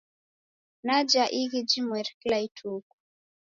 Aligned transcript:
Naja 0.85 1.23
ighi 1.39 1.59
jimweri 1.69 2.11
kila 2.19 2.37
ituku. 2.47 2.93